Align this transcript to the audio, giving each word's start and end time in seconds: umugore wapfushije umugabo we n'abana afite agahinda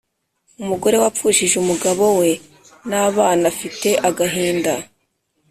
umugore 0.61 0.95
wapfushije 1.03 1.55
umugabo 1.63 2.03
we 2.19 2.29
n'abana 2.89 3.43
afite 3.53 3.89
agahinda 4.07 4.73